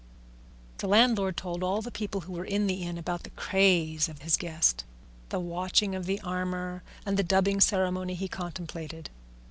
[0.79, 4.23] The landlord told all the people who were in the inn about the craze of
[4.23, 4.83] his guest,
[5.29, 9.11] the watching of the armour, and the dubbing ceremony he contemplated.